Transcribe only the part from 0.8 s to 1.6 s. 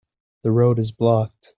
blocked.